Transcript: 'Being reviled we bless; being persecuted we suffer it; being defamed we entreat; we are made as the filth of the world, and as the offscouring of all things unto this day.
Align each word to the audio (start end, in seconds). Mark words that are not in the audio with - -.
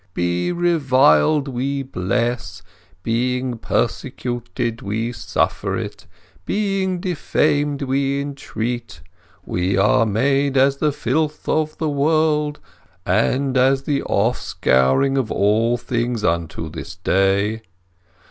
'Being 0.15 0.55
reviled 0.57 1.47
we 1.47 1.83
bless; 1.83 2.63
being 3.03 3.59
persecuted 3.59 4.81
we 4.81 5.11
suffer 5.11 5.77
it; 5.77 6.07
being 6.43 6.99
defamed 6.99 7.83
we 7.83 8.19
entreat; 8.19 9.01
we 9.45 9.77
are 9.77 10.07
made 10.07 10.57
as 10.57 10.77
the 10.77 10.91
filth 10.91 11.47
of 11.47 11.77
the 11.77 11.87
world, 11.87 12.59
and 13.05 13.55
as 13.55 13.83
the 13.83 14.01
offscouring 14.09 15.19
of 15.19 15.31
all 15.31 15.77
things 15.77 16.23
unto 16.23 16.67
this 16.67 16.95
day. 16.95 17.61